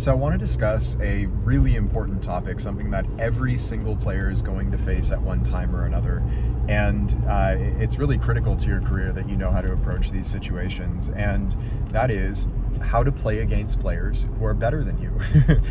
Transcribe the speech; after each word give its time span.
So, 0.00 0.10
I 0.10 0.14
want 0.14 0.32
to 0.32 0.38
discuss 0.38 0.96
a 1.02 1.26
really 1.26 1.76
important 1.76 2.22
topic, 2.22 2.58
something 2.58 2.90
that 2.90 3.04
every 3.18 3.58
single 3.58 3.94
player 3.94 4.30
is 4.30 4.40
going 4.40 4.70
to 4.70 4.78
face 4.78 5.12
at 5.12 5.20
one 5.20 5.44
time 5.44 5.76
or 5.76 5.84
another. 5.84 6.22
And 6.70 7.14
uh, 7.28 7.56
it's 7.58 7.98
really 7.98 8.16
critical 8.16 8.56
to 8.56 8.66
your 8.66 8.80
career 8.80 9.12
that 9.12 9.28
you 9.28 9.36
know 9.36 9.50
how 9.50 9.60
to 9.60 9.74
approach 9.74 10.10
these 10.10 10.26
situations. 10.26 11.10
And 11.10 11.54
that 11.90 12.10
is 12.10 12.46
how 12.80 13.04
to 13.04 13.12
play 13.12 13.40
against 13.40 13.78
players 13.78 14.26
who 14.38 14.46
are 14.46 14.54
better 14.54 14.82
than 14.82 14.98
you. 15.02 15.10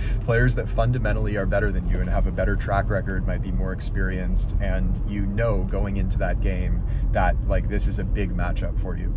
players 0.25 0.53
that 0.53 0.69
fundamentally 0.69 1.35
are 1.35 1.47
better 1.47 1.71
than 1.71 1.89
you 1.89 1.99
and 1.99 2.07
have 2.07 2.27
a 2.27 2.31
better 2.31 2.55
track 2.55 2.87
record, 2.91 3.25
might 3.25 3.41
be 3.41 3.51
more 3.51 3.71
experienced, 3.71 4.55
and 4.61 5.01
you 5.07 5.25
know 5.25 5.63
going 5.63 5.97
into 5.97 6.19
that 6.19 6.39
game 6.39 6.83
that, 7.13 7.35
like, 7.47 7.67
this 7.67 7.87
is 7.87 7.97
a 7.97 8.03
big 8.03 8.31
matchup 8.37 8.77
for 8.77 8.95
you 8.95 9.11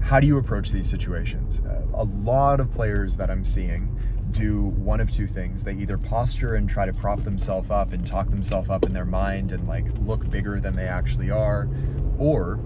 how 0.00 0.20
do 0.20 0.26
you 0.26 0.38
approach 0.38 0.70
these 0.70 0.88
situations? 0.88 1.60
Uh, 1.60 1.82
a 1.92 2.04
lot 2.04 2.60
of 2.60 2.70
players 2.70 3.16
that 3.16 3.30
I'm 3.30 3.44
seeing 3.44 3.94
do 4.32 4.64
one 4.64 5.00
of 5.00 5.10
two 5.10 5.26
things. 5.26 5.64
They 5.64 5.74
either 5.74 5.98
posture 5.98 6.54
and 6.54 6.68
try 6.68 6.86
to 6.86 6.92
prop 6.92 7.22
themselves 7.22 7.70
up 7.70 7.92
and 7.92 8.06
talk 8.06 8.30
themselves 8.30 8.70
up 8.70 8.84
in 8.84 8.92
their 8.92 9.04
mind 9.04 9.52
and 9.52 9.66
like 9.66 9.86
look 10.00 10.28
bigger 10.30 10.60
than 10.60 10.76
they 10.76 10.86
actually 10.86 11.30
are, 11.30 11.68
or 12.18 12.58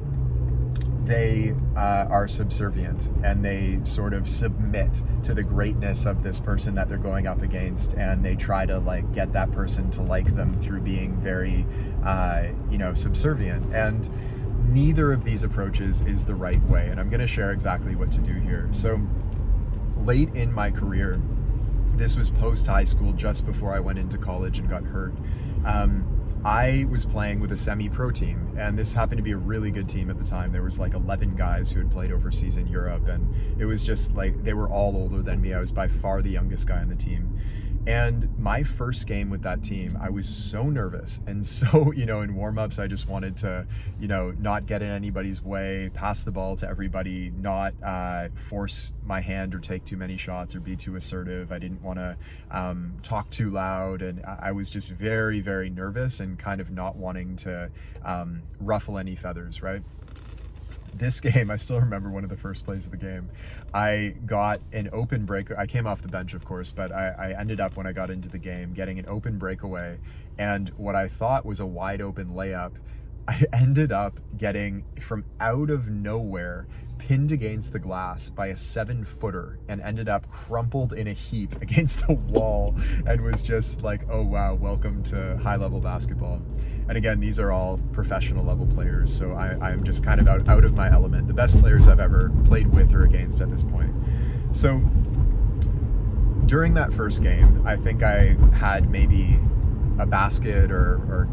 they 1.05 1.55
uh, 1.77 2.07
are 2.11 2.29
subservient 2.29 3.09
and 3.25 3.45
they 3.45 3.81
sort 3.83 4.15
of 4.15 4.29
submit 4.29 5.03
to 5.25 5.35
the 5.35 5.43
greatness 5.43 6.07
of 6.07 6.23
this 6.23 6.39
person 6.39 6.75
that 6.75 6.89
they're 6.89 6.97
going 6.97 7.27
up 7.27 7.43
against 7.43 7.95
and 7.95 8.25
they 8.25 8.37
try 8.37 8.65
to 8.65 8.79
like 8.79 9.11
get 9.13 9.33
that 9.33 9.51
person 9.51 9.91
to 9.91 10.03
like 10.03 10.33
them 10.37 10.59
through 10.61 10.81
being 10.81 11.17
very 11.17 11.67
uh, 12.05 12.45
you 12.71 12.79
know 12.79 12.95
subservient 12.95 13.75
and 13.75 14.09
neither 14.69 15.13
of 15.13 15.25
these 15.25 15.43
approaches 15.43 16.03
is 16.03 16.25
the 16.25 16.35
right 16.35 16.63
way 16.65 16.89
and 16.89 17.01
i'm 17.01 17.11
going 17.11 17.21
to 17.21 17.27
share 17.27 17.51
exactly 17.51 17.97
what 17.97 18.13
to 18.13 18.21
do 18.21 18.35
here 18.35 18.69
so 18.71 19.01
late 19.99 20.33
in 20.35 20.53
my 20.53 20.71
career 20.71 21.21
this 21.97 22.17
was 22.17 22.31
post 22.31 22.67
high 22.67 22.85
school, 22.85 23.13
just 23.13 23.47
before 23.47 23.73
I 23.73 23.81
went 23.81 23.99
into 23.99 24.19
college 24.19 24.59
and 24.59 24.69
got 24.69 24.85
hurt. 24.85 25.15
Um, 25.65 26.05
I 26.45 26.87
was 26.91 27.07
playing 27.07 27.39
with 27.39 27.53
a 27.53 27.57
semi-pro 27.57 28.11
team, 28.11 28.55
and 28.59 28.77
this 28.77 28.93
happened 28.93 29.19
to 29.19 29.23
be 29.23 29.31
a 29.31 29.37
really 29.37 29.71
good 29.71 29.89
team 29.89 30.11
at 30.11 30.19
the 30.19 30.25
time. 30.25 30.51
There 30.51 30.63
was 30.63 30.79
like 30.79 30.95
11 30.95 31.37
guys 31.37 31.71
who 31.71 31.79
had 31.79 31.91
played 31.93 32.11
overseas 32.11 32.57
in 32.57 32.67
Europe, 32.67 33.07
and 33.07 33.33
it 33.61 33.65
was 33.65 33.85
just 33.85 34.15
like 34.15 34.43
they 34.43 34.55
were 34.55 34.69
all 34.69 34.97
older 34.97 35.23
than 35.23 35.41
me. 35.41 35.55
I 35.55 35.61
was 35.61 35.71
by 35.71 35.87
far 35.87 36.21
the 36.21 36.31
youngest 36.31 36.67
guy 36.67 36.81
on 36.81 36.89
the 36.89 36.97
team, 36.97 37.39
and 37.87 38.39
my 38.39 38.63
first 38.63 39.09
game 39.09 39.29
with 39.29 39.43
that 39.43 39.63
team, 39.63 39.99
I 40.01 40.09
was 40.09 40.29
so 40.29 40.71
nervous. 40.71 41.21
And 41.27 41.45
so, 41.63 41.93
you 41.93 42.07
know, 42.07 42.23
in 42.23 42.35
warm-ups, 42.35 42.79
I 42.79 42.87
just 42.87 43.09
wanted 43.09 43.37
to, 43.39 43.67
you 43.99 44.09
know, 44.09 44.33
not 44.39 44.67
get 44.67 44.83
in 44.83 44.91
anybody's 44.91 45.43
way, 45.43 45.91
pass 45.95 46.23
the 46.23 46.31
ball 46.31 46.57
to 46.57 46.69
everybody, 46.69 47.33
not 47.37 47.75
uh, 47.83 48.29
force 48.35 48.93
my 49.05 49.21
hand 49.21 49.55
or 49.55 49.59
take 49.59 49.85
too 49.85 49.97
many 49.97 50.17
shots 50.17 50.55
or 50.55 50.61
be 50.61 50.77
too 50.77 50.97
assertive. 50.97 51.51
I 51.51 51.59
didn't 51.59 51.83
want 51.83 51.99
to 51.99 52.17
um, 52.51 52.95
talk 53.03 53.29
too 53.31 53.51
loud. 53.51 54.03
And 54.03 54.25
I 54.25 54.53
was 54.53 54.71
just 54.71 54.91
very, 54.91 55.41
very 55.41 55.71
nervous 55.71 56.21
and 56.21 56.39
kind 56.39 56.61
of 56.61 56.71
not 56.71 56.97
wanting 56.97 57.37
to 57.37 57.69
um, 58.05 58.43
ruffle 58.61 58.99
any 58.99 59.17
feathers, 59.17 59.63
right? 59.63 59.83
This 60.95 61.21
game, 61.23 61.51
I 61.51 61.57
still 61.57 61.81
remember 61.81 62.11
one 62.11 62.25
of 62.25 62.31
the 62.31 62.37
first 62.37 62.65
plays 62.65 62.87
of 62.87 62.93
the 62.93 62.99
game. 62.99 63.29
I 63.75 64.15
got 64.27 64.61
an 64.73 64.91
open 64.93 65.25
break. 65.25 65.51
I 65.57 65.67
came 65.67 65.87
off 65.87 66.03
the 66.03 66.09
bench, 66.09 66.35
of 66.35 66.45
course, 66.45 66.73
but 66.73 66.93
I, 66.93 67.15
I, 67.19 67.41
ended 67.41 67.61
up 67.61 67.77
when 67.77 67.87
I 67.87 67.93
got 67.93 68.11
into 68.11 68.29
the 68.29 68.39
game 68.39 68.73
getting 68.73 68.99
an 68.99 69.07
open 69.09 69.39
breakaway 69.39 69.99
and 70.39 70.69
what 70.71 70.95
I 70.95 71.09
thought 71.09 71.45
was 71.45 71.61
a 71.61 71.67
wide 71.67 72.01
open 72.01 72.31
layup. 72.31 72.73
I 73.29 73.45
ended 73.53 73.93
up 73.93 74.19
getting 74.37 74.85
from 74.99 75.25
out 75.39 75.71
of 75.71 75.91
nowhere 75.91 76.67
pinned 76.99 77.31
against 77.31 77.73
the 77.73 77.79
glass 77.79 78.29
by 78.29 78.49
a 78.49 78.57
seven 78.57 79.05
footer 79.05 79.59
and 79.69 79.81
ended 79.81 80.09
up 80.09 80.29
crumpled 80.29 80.93
in 80.93 81.07
a 81.07 81.13
heap 81.13 81.55
against 81.63 82.07
the 82.07 82.15
wall 82.15 82.75
and 83.07 83.21
was 83.21 83.41
just 83.41 83.83
like, 83.83 84.03
oh 84.11 84.23
wow, 84.23 84.55
welcome 84.55 85.03
to 85.05 85.37
high 85.39 85.57
level 85.57 85.81
basketball. 85.81 86.43
And 86.89 86.99
again, 86.99 87.21
these 87.21 87.39
are 87.39 87.53
all 87.53 87.79
professional 87.93 88.45
level 88.45 88.67
players, 88.67 89.17
so 89.17 89.33
I, 89.33 89.71
am 89.71 89.85
just 89.85 90.05
kind 90.05 90.21
of 90.21 90.27
out, 90.27 90.49
out 90.49 90.65
of 90.65 90.75
my 90.75 90.91
element. 90.91 91.29
The 91.29 91.35
best 91.35 91.57
players 91.59 91.87
I've 91.87 92.01
ever 92.01 92.31
played 92.45 92.67
with 92.73 92.93
or 92.93 93.05
against 93.05 93.41
at 93.41 93.51
this 93.51 93.63
point. 93.63 93.95
So 94.51 94.79
during 96.47 96.75
that 96.75 96.93
first 96.93 97.23
game, 97.23 97.65
I 97.65 97.77
think 97.77 98.03
I 98.03 98.37
had 98.55 98.91
maybe 98.91 99.39
a 99.99 100.07
basket 100.07 100.73
or, 100.73 100.95
or 101.09 101.29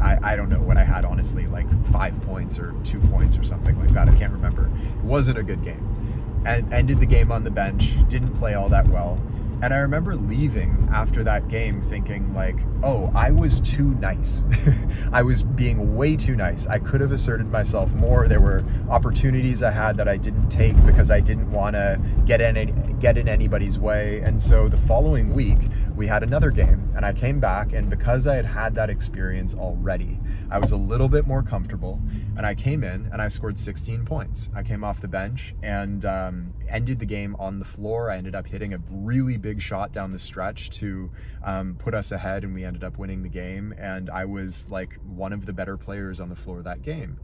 I, 0.00 0.18
I 0.22 0.36
don't 0.36 0.48
know 0.48 0.60
what 0.60 0.76
I 0.76 0.84
had 0.84 1.04
honestly, 1.04 1.46
like 1.46 1.68
five 1.86 2.20
points 2.22 2.58
or 2.58 2.74
two 2.84 3.00
points 3.00 3.36
or 3.36 3.42
something 3.42 3.78
like 3.78 3.90
that. 3.90 4.08
I 4.08 4.14
can't 4.16 4.32
remember. 4.32 4.66
It 4.66 5.04
wasn't 5.04 5.38
a 5.38 5.42
good 5.42 5.62
game. 5.62 6.42
And 6.46 6.72
ended 6.72 7.00
the 7.00 7.06
game 7.06 7.32
on 7.32 7.44
the 7.44 7.50
bench, 7.50 7.96
didn't 8.08 8.34
play 8.34 8.54
all 8.54 8.68
that 8.68 8.86
well. 8.88 9.20
And 9.62 9.72
I 9.72 9.78
remember 9.78 10.14
leaving 10.14 10.86
after 10.92 11.24
that 11.24 11.48
game 11.48 11.80
thinking, 11.80 12.34
like, 12.34 12.58
oh, 12.82 13.10
I 13.14 13.30
was 13.30 13.60
too 13.62 13.94
nice. 13.94 14.42
I 15.12 15.22
was 15.22 15.42
being 15.42 15.96
way 15.96 16.14
too 16.14 16.36
nice. 16.36 16.66
I 16.66 16.78
could 16.78 17.00
have 17.00 17.10
asserted 17.10 17.50
myself 17.50 17.94
more. 17.94 18.28
There 18.28 18.40
were 18.40 18.64
opportunities 18.90 19.62
I 19.62 19.70
had 19.70 19.96
that 19.96 20.08
I 20.08 20.18
didn't 20.18 20.50
take 20.50 20.76
because 20.84 21.10
I 21.10 21.20
didn't 21.20 21.50
want 21.50 21.74
to 21.74 21.98
get 22.26 22.42
in 22.42 22.98
get 22.98 23.16
in 23.16 23.28
anybody's 23.28 23.78
way. 23.78 24.20
And 24.20 24.42
so 24.42 24.68
the 24.68 24.76
following 24.76 25.32
week, 25.32 25.58
we 25.96 26.06
had 26.06 26.22
another 26.22 26.50
game, 26.50 26.92
and 26.94 27.06
I 27.06 27.14
came 27.14 27.40
back, 27.40 27.72
and 27.72 27.88
because 27.88 28.26
I 28.26 28.36
had 28.36 28.44
had 28.44 28.74
that 28.74 28.90
experience 28.90 29.54
already, 29.54 30.20
I 30.50 30.58
was 30.58 30.72
a 30.72 30.76
little 30.76 31.08
bit 31.08 31.26
more 31.26 31.42
comfortable. 31.42 32.00
And 32.36 32.44
I 32.44 32.54
came 32.54 32.84
in 32.84 33.08
and 33.12 33.22
I 33.22 33.28
scored 33.28 33.58
16 33.58 34.04
points. 34.04 34.50
I 34.54 34.62
came 34.62 34.84
off 34.84 35.00
the 35.00 35.08
bench 35.08 35.54
and 35.62 36.04
um, 36.04 36.52
ended 36.68 36.98
the 36.98 37.06
game 37.06 37.34
on 37.38 37.58
the 37.58 37.64
floor. 37.64 38.10
I 38.10 38.18
ended 38.18 38.34
up 38.34 38.46
hitting 38.46 38.74
a 38.74 38.78
really 38.90 39.38
big 39.38 39.60
shot 39.60 39.92
down 39.92 40.12
the 40.12 40.18
stretch 40.18 40.68
to 40.78 41.10
um, 41.42 41.76
put 41.78 41.94
us 41.94 42.12
ahead, 42.12 42.44
and 42.44 42.52
we 42.52 42.62
ended 42.62 42.84
up 42.84 42.98
winning 42.98 43.22
the 43.22 43.30
game. 43.30 43.74
And 43.78 44.10
I 44.10 44.26
was 44.26 44.68
like 44.70 44.98
one 45.06 45.32
of 45.32 45.46
the 45.46 45.54
better 45.54 45.78
players 45.78 46.20
on 46.20 46.28
the 46.28 46.36
floor 46.36 46.60
that 46.62 46.82
game. 46.82 47.18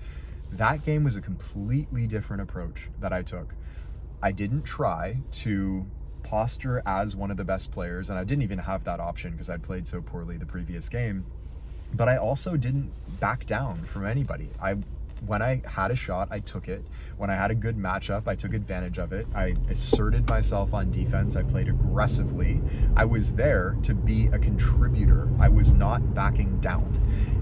That 0.53 0.83
game 0.85 1.05
was 1.05 1.17
a 1.17 1.21
completely 1.21 2.07
different 2.07 2.43
approach 2.43 2.89
that 3.01 3.13
I 3.13 3.23
took. 3.23 3.55
I 4.23 4.33
didn't 4.33 4.63
try 4.63 5.19
to 5.33 5.85
posture 6.33 6.81
as 6.87 7.15
one 7.15 7.31
of 7.31 7.37
the 7.37 7.45
best 7.45 7.71
players, 7.71 8.09
and 8.09 8.19
I 8.19 8.25
didn't 8.25 8.43
even 8.43 8.59
have 8.59 8.85
that 8.85 9.01
option 9.01 9.33
because 9.33 9.51
I'd 9.51 9.63
played 9.63 9.87
so 9.87 10.01
poorly 10.01 10.39
the 10.39 10.47
previous 10.47 10.89
game. 10.89 11.27
But 11.93 12.09
I 12.09 12.17
also 12.17 12.57
didn't 12.57 12.91
back 13.21 13.45
down 13.45 13.83
from 13.83 14.07
anybody. 14.07 14.49
I 14.59 14.79
when 15.27 15.43
I 15.43 15.61
had 15.67 15.91
a 15.91 15.95
shot, 15.95 16.29
I 16.31 16.41
took 16.41 16.69
it. 16.69 16.83
When 17.19 17.29
I 17.29 17.35
had 17.35 17.51
a 17.51 17.55
good 17.55 17.77
matchup, 17.77 18.27
I 18.27 18.35
took 18.35 18.55
advantage 18.55 18.97
of 18.97 19.13
it. 19.13 19.27
I 19.35 19.55
asserted 19.69 20.27
myself 20.27 20.73
on 20.73 20.91
defense. 20.91 21.37
I 21.37 21.43
played 21.43 21.69
aggressively. 21.69 22.63
I 22.97 23.05
was 23.05 23.35
there 23.35 23.77
to 23.83 23.95
be 23.95 24.29
a 24.29 24.39
contributor. 24.39 25.29
I 25.39 25.51
was 25.51 25.75
not 25.75 26.15
backing 26.15 26.59
down. 26.61 26.99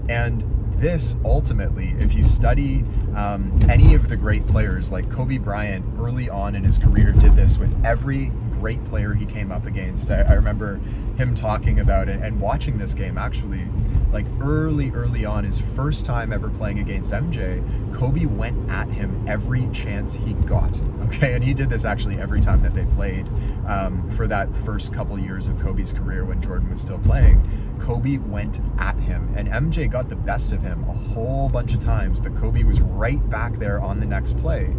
And 0.09 0.43
this 0.81 1.15
ultimately, 1.23 1.95
if 1.99 2.15
you 2.15 2.23
study 2.23 2.83
um, 3.15 3.57
any 3.69 3.93
of 3.93 4.09
the 4.09 4.17
great 4.17 4.45
players, 4.47 4.91
like 4.91 5.09
Kobe 5.11 5.37
Bryant 5.37 5.85
early 5.99 6.27
on 6.27 6.55
in 6.55 6.63
his 6.63 6.79
career, 6.79 7.11
did 7.11 7.35
this 7.35 7.57
with 7.57 7.73
every 7.85 8.31
great 8.59 8.83
player 8.85 9.13
he 9.13 9.25
came 9.25 9.51
up 9.51 9.65
against. 9.67 10.09
I, 10.09 10.21
I 10.21 10.33
remember 10.33 10.77
him 11.17 11.35
talking 11.35 11.79
about 11.79 12.09
it 12.09 12.19
and 12.21 12.41
watching 12.41 12.79
this 12.79 12.95
game 12.95 13.17
actually, 13.17 13.67
like 14.11 14.25
early, 14.41 14.91
early 14.91 15.25
on, 15.25 15.43
his 15.43 15.59
first 15.59 16.05
time 16.05 16.33
ever 16.33 16.49
playing 16.49 16.79
against 16.79 17.13
MJ, 17.13 17.63
Kobe 17.93 18.25
went 18.25 18.69
at 18.69 18.89
him 18.89 19.25
every 19.27 19.69
chance 19.71 20.13
he 20.13 20.33
got. 20.33 20.81
Okay, 21.05 21.33
and 21.33 21.43
he 21.43 21.53
did 21.53 21.69
this 21.69 21.83
actually 21.83 22.17
every 22.17 22.39
time 22.39 22.61
that 22.61 22.73
they 22.73 22.85
played 22.85 23.27
um, 23.67 24.09
for 24.09 24.27
that 24.27 24.55
first 24.55 24.93
couple 24.93 25.19
years 25.19 25.47
of 25.49 25.59
Kobe's 25.59 25.93
career 25.93 26.23
when 26.23 26.41
Jordan 26.41 26.69
was 26.69 26.81
still 26.81 26.99
playing. 26.99 27.41
Kobe 27.79 28.17
went 28.17 28.61
at 28.77 28.97
him, 28.97 29.33
and 29.35 29.47
MJ 29.47 29.89
got 29.89 30.07
the 30.07 30.15
best 30.15 30.53
of 30.53 30.61
him 30.61 30.83
a 30.87 30.93
whole 30.93 31.49
bunch 31.49 31.73
of 31.73 31.79
times, 31.79 32.19
but 32.19 32.35
Kobe 32.35 32.63
was 32.63 32.79
right 32.79 33.29
back 33.29 33.53
there 33.57 33.81
on 33.81 33.99
the 33.99 34.05
next 34.05 34.37
play. 34.37 34.73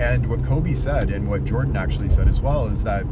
And 0.00 0.26
what 0.28 0.44
Kobe 0.44 0.74
said, 0.74 1.10
and 1.10 1.28
what 1.28 1.44
Jordan 1.44 1.76
actually 1.76 2.08
said 2.08 2.28
as 2.28 2.40
well, 2.40 2.66
is 2.66 2.82
that 2.84 3.04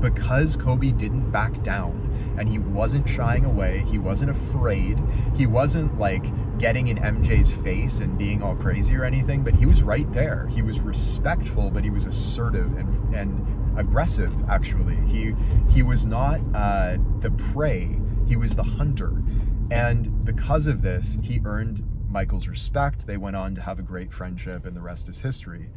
because 0.00 0.56
Kobe 0.56 0.92
didn't 0.92 1.30
back 1.30 1.62
down 1.62 2.09
and 2.36 2.48
he 2.48 2.58
wasn't 2.58 3.08
shying 3.08 3.44
away, 3.44 3.84
he 3.88 3.98
wasn't 3.98 4.30
afraid, 4.30 4.98
he 5.36 5.46
wasn't 5.46 5.98
like 5.98 6.24
getting 6.58 6.88
in 6.88 6.98
MJ's 6.98 7.52
face 7.52 8.00
and 8.00 8.16
being 8.18 8.42
all 8.42 8.54
crazy 8.54 8.94
or 8.96 9.04
anything, 9.04 9.42
but 9.42 9.54
he 9.54 9.66
was 9.66 9.82
right 9.82 10.10
there. 10.12 10.46
He 10.48 10.62
was 10.62 10.80
respectful, 10.80 11.70
but 11.70 11.84
he 11.84 11.90
was 11.90 12.06
assertive 12.06 12.76
and 12.76 13.14
and 13.14 13.78
aggressive 13.78 14.32
actually. 14.48 14.96
He 15.06 15.34
he 15.70 15.82
was 15.82 16.06
not 16.06 16.40
uh, 16.54 16.98
the 17.18 17.30
prey, 17.30 17.98
he 18.26 18.36
was 18.36 18.56
the 18.56 18.62
hunter. 18.62 19.22
And 19.70 20.24
because 20.24 20.66
of 20.66 20.82
this, 20.82 21.16
he 21.22 21.40
earned 21.44 21.82
Michael's 22.10 22.48
respect. 22.48 23.06
They 23.06 23.16
went 23.16 23.36
on 23.36 23.54
to 23.54 23.62
have 23.62 23.78
a 23.78 23.82
great 23.82 24.12
friendship, 24.12 24.66
and 24.66 24.76
the 24.76 24.80
rest 24.80 25.08
is 25.08 25.20
history. 25.20 25.70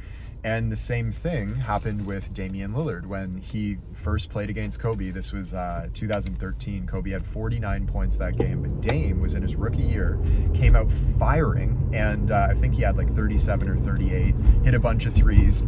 And 0.46 0.70
the 0.70 0.76
same 0.76 1.14
thing 1.14 1.56
happened 1.56 2.06
with 2.06 2.34
Damian 2.34 2.74
Lillard 2.74 3.06
when 3.06 3.38
he 3.38 3.78
first 3.94 4.30
played 4.30 4.50
against 4.50 4.78
Kobe. 4.78 5.10
This 5.12 5.32
was 5.32 5.54
uh, 5.54 5.88
2013. 5.94 6.86
Kobe 6.86 7.12
had 7.12 7.26
49 7.26 7.88
points 7.88 8.18
that 8.18 8.36
game, 8.36 8.62
but 8.62 8.82
Dame 8.82 9.22
was 9.22 9.36
in 9.36 9.42
his 9.42 9.56
rookie 9.56 9.84
year, 9.84 10.20
came 10.54 10.76
out 10.76 10.92
firing, 10.92 11.90
and 11.94 12.32
uh, 12.32 12.48
I 12.50 12.56
think 12.56 12.74
he 12.74 12.82
had 12.82 12.98
like 12.98 13.16
37 13.16 13.70
or 13.70 13.78
38, 13.78 14.36
hit 14.66 14.74
a 14.74 14.80
bunch 14.80 15.06
of 15.06 15.14
threes 15.14 15.64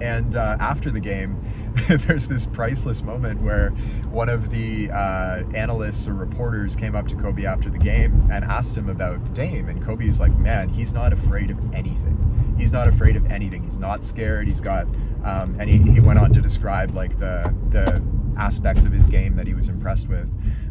And 0.00 0.36
uh, 0.36 0.56
after 0.60 0.90
the 0.90 1.00
game, 1.00 1.40
there's 1.88 2.28
this 2.28 2.46
priceless 2.46 3.02
moment 3.02 3.42
where 3.42 3.70
one 4.10 4.28
of 4.28 4.50
the 4.50 4.90
uh, 4.90 5.44
analysts 5.54 6.08
or 6.08 6.14
reporters 6.14 6.76
came 6.76 6.94
up 6.94 7.06
to 7.08 7.16
Kobe 7.16 7.44
after 7.44 7.70
the 7.70 7.78
game 7.78 8.28
and 8.30 8.44
asked 8.44 8.76
him 8.76 8.88
about 8.88 9.34
Dame. 9.34 9.68
And 9.68 9.82
Kobe's 9.82 10.20
like, 10.20 10.36
man, 10.38 10.68
he's 10.68 10.92
not 10.92 11.12
afraid 11.12 11.50
of 11.50 11.74
anything. 11.74 12.54
He's 12.58 12.72
not 12.72 12.88
afraid 12.88 13.16
of 13.16 13.30
anything. 13.30 13.64
He's 13.64 13.78
not 13.78 14.04
scared. 14.04 14.46
He's 14.46 14.60
got, 14.60 14.86
um, 15.24 15.56
and 15.58 15.68
he, 15.68 15.78
he 15.78 16.00
went 16.00 16.18
on 16.18 16.32
to 16.34 16.40
describe 16.40 16.94
like 16.94 17.18
the 17.18 17.54
the 17.70 18.02
aspects 18.36 18.84
of 18.84 18.92
his 18.92 19.06
game 19.06 19.36
that 19.36 19.46
he 19.46 19.54
was 19.54 19.68
impressed 19.68 20.08
with. 20.08 20.28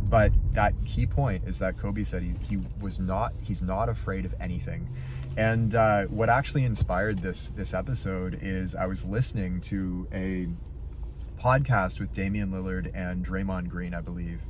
But 0.09 0.31
that 0.53 0.73
key 0.85 1.05
point 1.05 1.43
is 1.45 1.59
that 1.59 1.77
Kobe 1.77 2.03
said 2.03 2.23
he, 2.23 2.33
he 2.41 2.59
was 2.81 2.99
not 2.99 3.33
he's 3.41 3.61
not 3.61 3.89
afraid 3.89 4.25
of 4.25 4.33
anything. 4.39 4.89
And 5.37 5.75
uh, 5.75 6.05
what 6.05 6.29
actually 6.29 6.65
inspired 6.65 7.19
this 7.19 7.51
this 7.51 7.73
episode 7.73 8.39
is 8.41 8.75
I 8.75 8.87
was 8.87 9.05
listening 9.05 9.61
to 9.61 10.07
a 10.11 10.47
podcast 11.39 11.99
with 11.99 12.13
Damian 12.13 12.51
Lillard 12.51 12.91
and 12.93 13.25
Draymond 13.25 13.69
Green, 13.69 13.93
I 13.93 14.01
believe. 14.01 14.41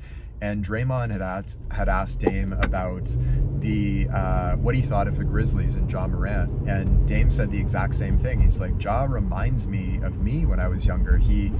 And 0.41 0.65
Draymond 0.65 1.11
had 1.11 1.21
asked, 1.21 1.59
had 1.69 1.89
asked 1.89 2.19
Dame 2.19 2.53
about 2.53 3.13
the 3.59 4.07
uh, 4.07 4.55
what 4.55 4.73
he 4.73 4.81
thought 4.81 5.07
of 5.07 5.17
the 5.17 5.25
Grizzlies 5.25 5.75
and 5.75 5.91
Ja 5.91 6.07
Morant, 6.07 6.67
and 6.67 7.05
Dame 7.05 7.29
said 7.29 7.51
the 7.51 7.59
exact 7.59 7.93
same 7.93 8.17
thing. 8.17 8.39
He's 8.39 8.59
like, 8.59 8.81
Ja 8.81 9.03
reminds 9.03 9.67
me 9.67 9.99
of 10.01 10.21
me 10.21 10.45
when 10.45 10.59
I 10.61 10.69
was 10.69 10.85
younger. 10.85 11.17
He 11.17 11.51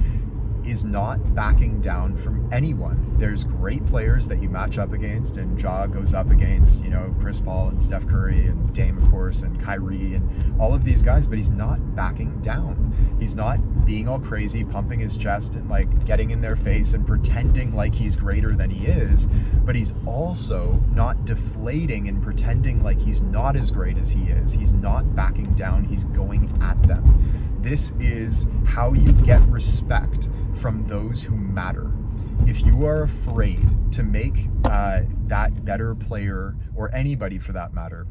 is 0.64 0.84
not 0.84 1.34
backing 1.34 1.80
down 1.80 2.16
from 2.16 2.48
anyone. 2.52 3.14
There's 3.18 3.44
great 3.44 3.84
players 3.86 4.26
that 4.28 4.42
you 4.42 4.48
match 4.48 4.78
up 4.78 4.92
against, 4.92 5.36
and 5.36 5.60
Ja 5.60 5.86
goes 5.86 6.14
up 6.14 6.30
against, 6.30 6.82
you 6.82 6.90
know, 6.90 7.14
Chris 7.20 7.40
Paul 7.40 7.68
and 7.68 7.80
Steph 7.80 8.06
Curry 8.06 8.46
and 8.46 8.72
Dame, 8.72 8.98
of 8.98 9.10
course, 9.10 9.42
and 9.42 9.60
Kyrie 9.60 10.14
and 10.14 10.60
all 10.60 10.74
of 10.74 10.84
these 10.84 11.02
guys, 11.02 11.28
but 11.28 11.36
he's 11.36 11.50
not 11.50 11.94
backing 11.94 12.40
down. 12.40 13.16
He's 13.18 13.36
not 13.36 13.58
being 13.84 14.08
all 14.08 14.18
crazy, 14.18 14.64
pumping 14.64 15.00
his 15.00 15.16
chest 15.16 15.54
and 15.54 15.68
like 15.68 16.04
getting 16.04 16.30
in 16.30 16.40
their 16.40 16.56
face 16.56 16.94
and 16.94 17.06
pretending 17.06 17.74
like 17.74 17.94
he's 17.94 18.16
greater 18.16 18.54
than 18.54 18.70
he 18.70 18.86
is, 18.86 19.28
but 19.64 19.74
he's 19.74 19.94
also 20.06 20.82
not 20.94 21.24
deflating 21.24 22.08
and 22.08 22.22
pretending 22.22 22.82
like 22.82 23.00
he's 23.00 23.22
not 23.22 23.56
as 23.56 23.70
great 23.70 23.98
as 23.98 24.10
he 24.10 24.24
is. 24.24 24.52
He's 24.52 24.72
not 24.72 25.14
backing 25.14 25.52
down, 25.54 25.84
he's 25.84 26.04
going 26.06 26.50
at 26.62 26.82
them. 26.84 27.58
This 27.60 27.92
is 28.00 28.46
how 28.64 28.94
you 28.94 29.12
get 29.12 29.42
respect 29.48 30.28
from 30.54 30.82
those 30.82 31.22
who 31.22 31.36
matter. 31.36 31.90
If 32.46 32.64
you 32.64 32.86
are 32.86 33.02
afraid 33.02 33.92
to 33.92 34.02
make 34.02 34.48
uh, 34.64 35.02
that 35.26 35.64
better 35.64 35.94
player, 35.94 36.56
or 36.74 36.94
anybody 36.94 37.38
for 37.38 37.52
that 37.52 37.74
matter, 37.74 38.06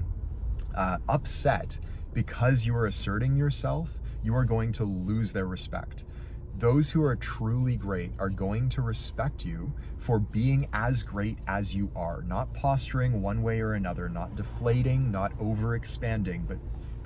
uh, 0.75 0.97
upset 1.07 1.79
because 2.13 2.65
you 2.65 2.75
are 2.75 2.85
asserting 2.85 3.35
yourself, 3.35 3.99
you 4.23 4.35
are 4.35 4.45
going 4.45 4.71
to 4.73 4.83
lose 4.83 5.33
their 5.33 5.45
respect. 5.45 6.05
Those 6.57 6.91
who 6.91 7.03
are 7.03 7.15
truly 7.15 7.77
great 7.77 8.11
are 8.19 8.29
going 8.29 8.67
to 8.69 8.81
respect 8.81 9.45
you 9.45 9.71
for 9.97 10.19
being 10.19 10.67
as 10.73 11.03
great 11.03 11.37
as 11.47 11.73
you 11.73 11.89
are, 11.95 12.21
not 12.23 12.53
posturing 12.53 13.21
one 13.21 13.41
way 13.41 13.61
or 13.61 13.73
another, 13.73 14.09
not 14.09 14.35
deflating, 14.35 15.09
not 15.09 15.31
over 15.39 15.75
expanding, 15.75 16.43
but 16.45 16.57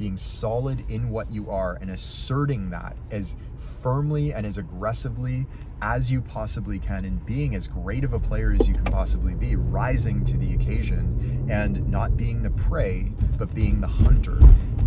being 0.04 0.18
solid 0.18 0.84
in 0.90 1.10
what 1.10 1.32
you 1.32 1.50
are 1.50 1.78
and 1.80 1.90
asserting 1.90 2.70
that 2.70 2.94
as 3.10 3.38
firmly 3.56 4.34
and 4.34 4.46
as 4.46 4.58
aggressively 4.58 5.48
as 5.82 6.12
you 6.12 6.20
possibly 6.20 6.78
can 6.78 7.06
and 7.06 7.26
being 7.26 7.56
as 7.56 7.70
great 7.70 8.04
of 8.04 8.12
a 8.12 8.20
player 8.20 8.52
as 8.52 8.68
you 8.68 8.74
can 8.74 8.84
possibly 8.84 9.34
be, 9.34 9.56
rising 9.56 10.26
to 10.26 10.36
the 10.36 10.56
occasion 10.56 11.48
and 11.50 11.90
not 11.90 12.18
being 12.18 12.44
the 12.44 12.50
prey, 12.50 13.14
but 13.38 13.54
being 13.54 13.80
the 13.80 13.88
hunter. 13.88 14.38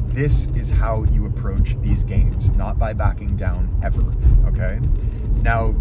This 0.09 0.49
is 0.49 0.69
how 0.69 1.05
you 1.05 1.25
approach 1.25 1.81
these 1.81 2.05
games, 2.05 2.51
not 2.51 2.79
by 2.79 2.93
backing 2.93 3.37
down 3.37 3.75
ever. 3.83 4.13
Okay? 4.47 4.79
Now, 5.41 5.75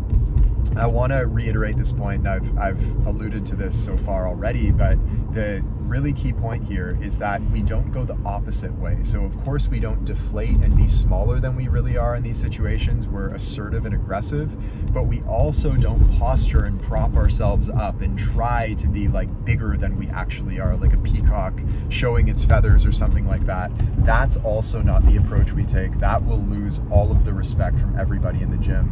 I 0.75 0.87
want 0.87 1.13
to 1.13 1.19
reiterate 1.19 1.77
this 1.77 1.93
point, 1.93 2.25
and 2.25 2.29
I've, 2.29 2.57
I've 2.57 3.07
alluded 3.07 3.45
to 3.47 3.55
this 3.55 3.81
so 3.81 3.95
far 3.95 4.27
already, 4.27 4.71
but 4.71 4.97
the 5.33 5.63
really 5.79 6.13
key 6.13 6.33
point 6.33 6.63
here 6.67 6.97
is 7.01 7.17
that 7.19 7.41
we 7.51 7.61
don't 7.61 7.91
go 7.91 8.03
the 8.03 8.17
opposite 8.25 8.73
way. 8.79 8.97
So, 9.03 9.23
of 9.23 9.37
course, 9.43 9.67
we 9.67 9.79
don't 9.79 10.03
deflate 10.03 10.57
and 10.57 10.75
be 10.75 10.87
smaller 10.87 11.39
than 11.39 11.55
we 11.55 11.67
really 11.67 11.97
are 11.97 12.15
in 12.15 12.23
these 12.23 12.39
situations. 12.39 13.07
We're 13.07 13.27
assertive 13.27 13.85
and 13.85 13.93
aggressive, 13.93 14.93
but 14.93 15.03
we 15.03 15.21
also 15.23 15.73
don't 15.73 16.11
posture 16.17 16.65
and 16.65 16.81
prop 16.81 17.15
ourselves 17.15 17.69
up 17.69 18.01
and 18.01 18.17
try 18.17 18.73
to 18.73 18.87
be 18.87 19.07
like 19.07 19.45
bigger 19.45 19.77
than 19.77 19.97
we 19.97 20.07
actually 20.07 20.59
are, 20.59 20.75
like 20.75 20.93
a 20.93 20.97
peacock 20.97 21.53
showing 21.89 22.27
its 22.27 22.43
feathers 22.43 22.85
or 22.85 22.91
something 22.91 23.27
like 23.27 23.45
that. 23.45 23.71
That's 24.03 24.37
also 24.37 24.81
not 24.81 25.05
the 25.05 25.17
approach 25.17 25.53
we 25.53 25.63
take. 25.63 25.97
That 25.99 26.23
will 26.25 26.41
lose 26.41 26.81
all 26.91 27.11
of 27.11 27.25
the 27.25 27.33
respect 27.33 27.79
from 27.79 27.97
everybody 27.97 28.41
in 28.41 28.49
the 28.49 28.57
gym. 28.57 28.91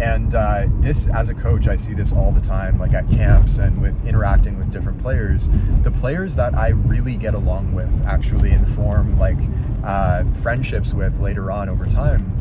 And 0.00 0.34
uh, 0.34 0.66
this, 0.74 1.07
as 1.10 1.28
a 1.28 1.34
coach, 1.34 1.68
I 1.68 1.76
see 1.76 1.94
this 1.94 2.12
all 2.12 2.32
the 2.32 2.40
time, 2.40 2.78
like 2.78 2.94
at 2.94 3.08
camps 3.10 3.58
and 3.58 3.80
with 3.80 4.06
interacting 4.06 4.58
with 4.58 4.70
different 4.70 5.00
players. 5.00 5.48
The 5.82 5.90
players 5.90 6.34
that 6.36 6.54
I 6.54 6.68
really 6.68 7.16
get 7.16 7.34
along 7.34 7.74
with, 7.74 7.90
actually, 8.06 8.50
inform 8.50 9.18
like 9.18 9.38
uh, 9.84 10.24
friendships 10.34 10.94
with 10.94 11.20
later 11.20 11.50
on 11.50 11.68
over 11.68 11.86
time, 11.86 12.34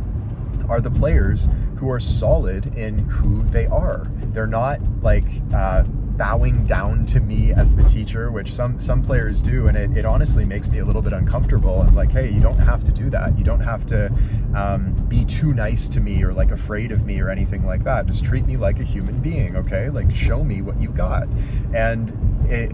are 0.69 0.81
the 0.81 0.91
players 0.91 1.47
who 1.77 1.89
are 1.89 1.99
solid 1.99 2.75
in 2.75 2.99
who 2.99 3.43
they 3.43 3.67
are. 3.67 4.07
They're 4.33 4.47
not 4.47 4.79
like 5.01 5.25
uh, 5.53 5.83
bowing 6.17 6.65
down 6.65 7.05
to 7.05 7.19
me 7.19 7.51
as 7.53 7.75
the 7.75 7.83
teacher, 7.83 8.31
which 8.31 8.51
some 8.51 8.79
some 8.79 9.01
players 9.01 9.41
do, 9.41 9.67
and 9.67 9.77
it, 9.77 9.95
it 9.95 10.05
honestly 10.05 10.45
makes 10.45 10.69
me 10.69 10.79
a 10.79 10.85
little 10.85 11.01
bit 11.01 11.13
uncomfortable. 11.13 11.81
I'm 11.81 11.95
like, 11.95 12.11
hey, 12.11 12.29
you 12.29 12.41
don't 12.41 12.57
have 12.57 12.83
to 12.85 12.91
do 12.91 13.09
that. 13.11 13.37
You 13.37 13.43
don't 13.43 13.59
have 13.59 13.85
to 13.87 14.11
um, 14.55 14.93
be 15.07 15.23
too 15.25 15.53
nice 15.53 15.87
to 15.89 15.99
me 15.99 16.23
or 16.23 16.33
like 16.33 16.51
afraid 16.51 16.91
of 16.91 17.05
me 17.05 17.21
or 17.21 17.29
anything 17.29 17.65
like 17.65 17.83
that. 17.83 18.07
Just 18.07 18.23
treat 18.23 18.45
me 18.45 18.57
like 18.57 18.79
a 18.79 18.83
human 18.83 19.19
being, 19.21 19.55
okay? 19.57 19.89
Like 19.89 20.13
show 20.13 20.43
me 20.43 20.61
what 20.61 20.81
you 20.81 20.89
got, 20.89 21.27
and 21.73 22.09
it, 22.49 22.71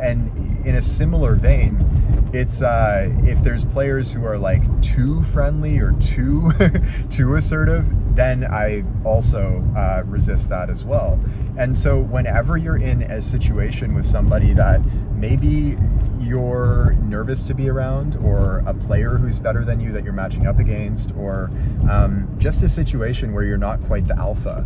and 0.00 0.66
in 0.66 0.76
a 0.76 0.82
similar 0.82 1.34
vein, 1.34 1.78
it's 2.32 2.62
uh, 2.62 3.12
if 3.24 3.42
there's 3.42 3.64
players 3.64 4.12
who 4.12 4.24
are 4.24 4.38
like 4.38 4.62
too 4.82 5.22
friendly 5.22 5.78
or 5.78 5.92
too 5.92 6.52
too 7.10 7.34
assertive, 7.34 7.88
then 8.14 8.44
I 8.44 8.84
also 9.04 9.64
uh, 9.76 10.02
resist 10.06 10.48
that 10.50 10.70
as 10.70 10.84
well. 10.84 11.18
And 11.58 11.76
so 11.76 12.00
whenever 12.00 12.56
you're 12.56 12.78
in 12.78 13.02
a 13.02 13.20
situation 13.20 13.94
with 13.94 14.06
somebody 14.06 14.54
that 14.54 14.80
maybe 15.14 15.76
you're 16.20 16.94
nervous 17.02 17.44
to 17.44 17.54
be 17.54 17.68
around, 17.68 18.16
or 18.16 18.62
a 18.66 18.74
player 18.74 19.18
who's 19.18 19.38
better 19.38 19.64
than 19.64 19.80
you 19.80 19.92
that 19.92 20.04
you're 20.04 20.12
matching 20.12 20.46
up 20.46 20.58
against, 20.58 21.14
or 21.16 21.50
um, 21.90 22.32
just 22.38 22.62
a 22.62 22.68
situation 22.68 23.32
where 23.32 23.44
you're 23.44 23.58
not 23.58 23.82
quite 23.82 24.06
the 24.06 24.16
alpha, 24.16 24.62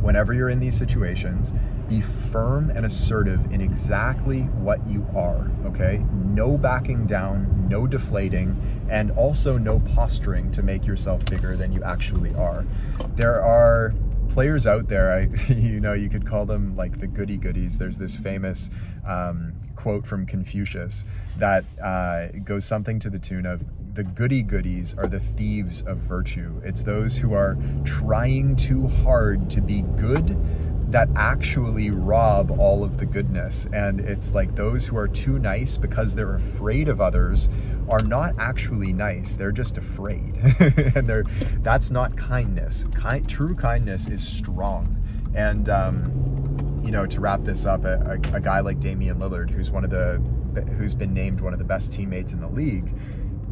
whenever 0.00 0.32
you're 0.32 0.48
in 0.48 0.58
these 0.58 0.76
situations, 0.76 1.52
be 1.88 2.00
firm 2.00 2.70
and 2.70 2.84
assertive 2.84 3.52
in 3.52 3.60
exactly 3.60 4.42
what 4.42 4.84
you 4.86 5.06
are, 5.14 5.48
okay? 5.64 6.04
No 6.12 6.58
backing 6.58 7.06
down, 7.06 7.55
no 7.68 7.86
deflating, 7.86 8.56
and 8.88 9.10
also 9.12 9.58
no 9.58 9.80
posturing 9.80 10.50
to 10.52 10.62
make 10.62 10.86
yourself 10.86 11.24
bigger 11.26 11.56
than 11.56 11.72
you 11.72 11.82
actually 11.82 12.34
are. 12.34 12.64
There 13.14 13.42
are 13.42 13.94
players 14.28 14.66
out 14.66 14.88
there, 14.88 15.12
I, 15.12 15.20
you 15.52 15.80
know, 15.80 15.94
you 15.94 16.08
could 16.08 16.26
call 16.26 16.46
them 16.46 16.76
like 16.76 16.98
the 16.98 17.06
goody 17.06 17.36
goodies. 17.36 17.78
There's 17.78 17.98
this 17.98 18.16
famous 18.16 18.70
um, 19.06 19.54
quote 19.76 20.06
from 20.06 20.26
Confucius 20.26 21.04
that 21.38 21.64
uh, 21.82 22.26
goes 22.44 22.64
something 22.64 22.98
to 23.00 23.10
the 23.10 23.18
tune 23.18 23.46
of 23.46 23.64
the 23.94 24.04
goody 24.04 24.42
goodies 24.42 24.94
are 24.98 25.06
the 25.06 25.20
thieves 25.20 25.80
of 25.82 25.96
virtue. 25.96 26.60
It's 26.62 26.82
those 26.82 27.16
who 27.16 27.32
are 27.32 27.56
trying 27.84 28.56
too 28.56 28.86
hard 28.88 29.48
to 29.50 29.62
be 29.62 29.82
good 29.96 30.36
that 30.88 31.08
actually 31.16 31.90
rob 31.90 32.52
all 32.58 32.84
of 32.84 32.98
the 32.98 33.06
goodness. 33.06 33.66
And 33.72 34.00
it's 34.00 34.32
like 34.32 34.54
those 34.54 34.86
who 34.86 34.96
are 34.96 35.08
too 35.08 35.38
nice 35.38 35.76
because 35.76 36.14
they're 36.14 36.34
afraid 36.36 36.88
of 36.88 37.00
others 37.00 37.48
are 37.88 38.02
not 38.04 38.34
actually 38.38 38.92
nice. 38.92 39.34
They're 39.34 39.52
just 39.52 39.78
afraid. 39.78 40.34
and 40.94 41.08
they're 41.08 41.24
that's 41.60 41.90
not 41.90 42.16
kindness. 42.16 42.84
Kind, 42.94 43.28
true 43.28 43.54
kindness 43.54 44.06
is 44.06 44.26
strong. 44.26 45.02
And 45.34 45.68
um, 45.68 46.80
you 46.84 46.92
know, 46.92 47.04
to 47.04 47.20
wrap 47.20 47.42
this 47.42 47.66
up, 47.66 47.84
a, 47.84 48.20
a, 48.32 48.36
a 48.36 48.40
guy 48.40 48.60
like 48.60 48.78
Damian 48.78 49.18
Lillard, 49.18 49.50
who's 49.50 49.70
one 49.72 49.84
of 49.84 49.90
the 49.90 50.22
who's 50.76 50.94
been 50.94 51.12
named 51.12 51.40
one 51.40 51.52
of 51.52 51.58
the 51.58 51.64
best 51.64 51.92
teammates 51.92 52.32
in 52.32 52.40
the 52.40 52.48
league, 52.48 52.94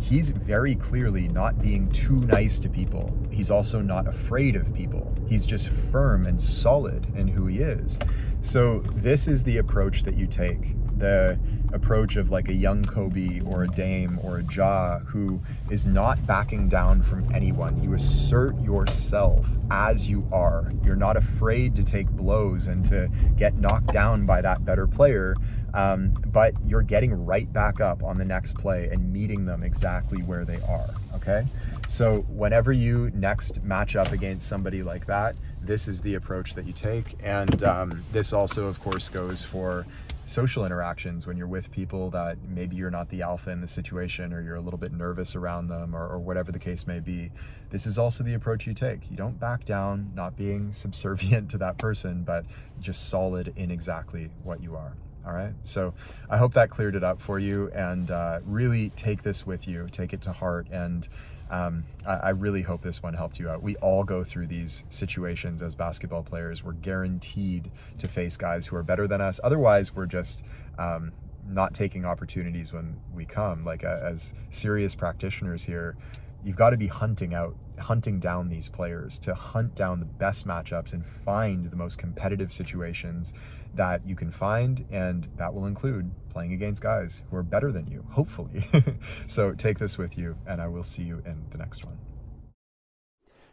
he's 0.05 0.31
very 0.31 0.75
clearly 0.75 1.29
not 1.29 1.61
being 1.63 1.91
too 1.91 2.21
nice 2.21 2.59
to 2.59 2.69
people. 2.69 3.17
He's 3.31 3.51
also 3.51 3.81
not 3.81 4.07
afraid 4.07 4.55
of 4.55 4.75
people. 4.75 5.15
He's 5.29 5.47
just 5.47 5.71
firm 5.71 6.27
and 6.27 6.39
solid 6.39 7.07
in 7.17 7.27
who 7.27 7.47
he 7.47 7.61
is. 7.61 7.99
So, 8.43 8.81
this 8.81 9.27
is 9.27 9.43
the 9.43 9.57
approach 9.57 10.03
that 10.03 10.15
you 10.15 10.27
take 10.27 10.77
the 10.99 11.39
approach 11.73 12.17
of 12.17 12.31
like 12.31 12.49
a 12.49 12.53
young 12.53 12.85
Kobe 12.85 13.41
or 13.41 13.65
a 13.65 13.69
Dame 13.69 14.21
or 14.23 14.39
a 14.39 14.45
Ja 14.45 15.01
who 15.01 15.41
is 15.71 15.87
not 15.87 16.25
backing 16.27 16.69
down 16.69 17.03
from 17.03 17.27
anyone. 17.35 17.83
You 17.83 17.95
assert 17.95 18.59
yourself 18.61 19.57
as 19.71 20.09
you 20.09 20.27
are. 20.31 20.71
You're 20.85 20.97
not 20.97 21.17
afraid 21.17 21.75
to 21.77 21.83
take 21.83 22.09
blows 22.11 22.67
and 22.67 22.85
to 22.87 23.09
get 23.37 23.57
knocked 23.57 23.93
down 23.93 24.27
by 24.27 24.41
that 24.43 24.65
better 24.65 24.87
player, 24.87 25.35
um, 25.75 26.15
but 26.29 26.55
you're 26.65 26.83
getting 26.83 27.27
right 27.27 27.53
back 27.53 27.81
up 27.81 28.03
on 28.03 28.17
the 28.17 28.25
next 28.25 28.57
play 28.57 28.89
and 28.91 29.13
meeting 29.13 29.45
them 29.45 29.63
exactly 29.63 30.23
where 30.23 30.45
they 30.45 30.61
are. 30.69 30.89
Okay? 31.15 31.45
So, 31.89 32.23
whenever 32.29 32.73
you 32.73 33.11
next 33.13 33.63
match 33.63 33.97
up 33.97 34.13
against 34.13 34.49
somebody 34.49 34.83
like 34.83 35.07
that, 35.07 35.37
this 35.61 35.89
is 35.89 36.01
the 36.01 36.15
approach 36.15 36.55
that 36.55 36.67
you 36.67 36.73
take. 36.73 37.17
And 37.23 37.63
um, 37.65 38.03
this 38.13 38.33
also, 38.33 38.67
of 38.67 38.81
course, 38.81 39.09
goes 39.09 39.45
for 39.45 39.85
social 40.25 40.65
interactions 40.65 41.27
when 41.27 41.37
you're 41.37 41.47
with 41.47 41.71
people 41.71 42.09
that 42.11 42.39
maybe 42.49 42.77
you're 42.77 42.91
not 42.91 43.09
the 43.11 43.21
alpha 43.21 43.51
in 43.51 43.61
the 43.61 43.67
situation 43.67 44.33
or 44.33 44.41
you're 44.41 44.55
a 44.55 44.61
little 44.61 44.79
bit 44.79 44.93
nervous 44.93 45.37
around 45.37 45.69
them 45.69 45.95
or, 45.95 46.07
or, 46.07 46.19
whatever 46.19 46.51
the 46.51 46.59
case 46.59 46.87
may 46.87 46.99
be. 46.99 47.31
This 47.69 47.85
is 47.85 47.99
also 47.99 48.25
the 48.25 48.33
approach 48.33 48.67
you 48.67 48.73
take. 48.73 49.11
You 49.11 49.19
don't 49.19 49.39
back 49.39 49.67
down, 49.67 50.11
not 50.15 50.35
being 50.35 50.73
subservient 50.73 51.51
to 51.51 51.59
that 51.59 51.77
person, 51.77 52.23
but 52.23 52.47
just 52.81 53.11
solid 53.11 53.53
in 53.57 53.71
exactly 53.71 54.31
what 54.43 54.63
you 54.63 54.77
are. 54.77 54.95
All 55.27 55.33
right. 55.33 55.55
So 55.65 55.95
I 56.29 56.37
hope 56.37 56.53
that 56.55 56.71
cleared 56.71 56.97
it 56.97 57.05
up 57.05 57.21
for 57.21 57.39
you 57.39 57.71
and 57.75 58.11
uh, 58.11 58.41
really 58.45 58.91
take 58.91 59.23
this 59.23 59.47
with 59.47 59.67
you, 59.67 59.89
take 59.91 60.13
it 60.13 60.21
to 60.23 60.33
heart. 60.33 60.67
And 60.71 61.09
um, 61.51 61.85
I, 62.07 62.15
I, 62.15 62.29
really 62.31 62.63
hope 62.63 62.83
this 62.83 63.03
one 63.03 63.15
helped 63.15 63.39
you 63.39 63.49
out. 63.51 63.63
We 63.63 63.77
all 63.77 64.03
go 64.03 64.25
through 64.25 64.47
these 64.47 64.85
situations 64.89 65.63
as 65.63 65.75
basketball 65.75 66.23
players. 66.23 66.65
We're 66.65 66.73
guaranteed 66.73 67.71
to 67.99 68.09
face 68.09 68.37
guys 68.37 68.67
who 68.67 68.77
are 68.77 68.83
better 68.83 69.07
than 69.07 69.21
us. 69.21 69.41
Otherwise, 69.45 69.95
we're 69.95 70.07
just 70.07 70.45
um, 70.79 71.13
not 71.47 71.75
taking 71.75 72.05
opportunities 72.05 72.73
when 72.73 72.97
we 73.15 73.25
come. 73.25 73.63
Like 73.63 73.85
uh, 73.85 74.01
as 74.03 74.35
serious 74.51 74.95
practitioners 74.95 75.65
here, 75.65 75.97
you've 76.45 76.57
got 76.57 76.71
to 76.71 76.77
be 76.77 76.87
hunting 76.87 77.35
out 77.35 77.55
hunting 77.79 78.21
down 78.21 78.49
these 78.49 78.69
players 78.69 79.19
to 79.19 79.35
hunt 79.35 79.75
down 79.75 79.99
the 79.99 80.05
best 80.05 80.47
matchups 80.47 80.93
and 80.93 81.05
find 81.05 81.69
the 81.69 81.77
most 81.77 81.99
competitive 81.99 82.53
situations 82.53 83.35
that 83.75 84.01
you 84.07 84.15
can 84.15 84.31
find 84.31 84.85
and 84.93 85.27
that 85.37 85.53
will 85.53 85.67
include 85.67 86.09
playing 86.31 86.53
against 86.53 86.81
guys 86.81 87.23
who 87.29 87.37
are 87.37 87.43
better 87.43 87.73
than 87.73 87.87
you 87.91 88.05
hopefully. 88.11 88.65
So 89.27 89.53
take 89.53 89.79
this 89.79 89.99
with 89.99 90.17
you 90.17 90.37
and 90.47 90.61
i 90.61 90.69
will 90.69 90.83
see 90.83 91.03
you 91.03 91.23
in 91.27 91.43
the 91.51 91.59
next 91.59 91.85
one 91.85 91.99